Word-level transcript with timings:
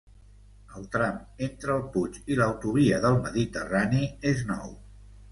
El 0.77 0.85
tram 0.93 1.17
entre 1.47 1.75
el 1.79 1.83
Puig 1.97 2.17
i 2.35 2.37
l'Autovia 2.39 3.01
del 3.03 3.19
Mediterrani 3.27 4.01
és 4.31 4.41
nou. 4.53 4.73